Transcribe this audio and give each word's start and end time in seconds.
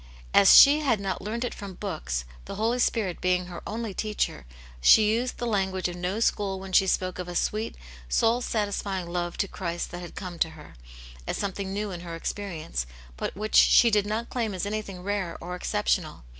As 0.33 0.55
she 0.55 0.79
had 0.79 0.99
not 0.99 1.21
learned 1.21 1.45
it 1.45 1.53
from 1.53 1.75
books, 1.75 2.25
the 2.45 2.55
Holy 2.55 2.79
Spirit 2.79 3.21
being 3.21 3.45
her 3.45 3.61
only 3.67 3.93
teacher, 3.93 4.47
she 4.81 5.11
used 5.13 5.37
the 5.37 5.45
language 5.45 5.87
of 5.87 5.95
no 5.95 6.19
school 6.19 6.59
when 6.59 6.73
she 6.73 6.87
spoke 6.87 7.19
of 7.19 7.27
a 7.27 7.35
sweet, 7.35 7.75
soul 8.09 8.41
satisfying 8.41 9.05
love 9.05 9.37
to 9.37 9.47
Christ 9.47 9.91
that 9.91 9.99
had 10.01 10.15
come 10.15 10.39
to 10.39 10.49
her, 10.57 10.73
as 11.27 11.37
something 11.37 11.71
new 11.71 11.91
in 11.91 11.99
her 11.99 12.15
ex 12.15 12.33
perience, 12.33 12.87
but 13.15 13.35
which 13.37 13.53
she 13.53 13.91
did 13.91 14.07
not 14.07 14.31
claim 14.31 14.55
as 14.55 14.65
anything 14.65 15.03
rare 15.03 15.37
or 15.39 15.55
exceptional. 15.55 16.23